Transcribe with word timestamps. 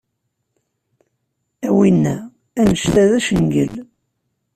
A 1.67 1.69
wina, 1.77 2.15
anect-a 2.61 3.03
d 3.09 3.11
acangel. 3.17 3.73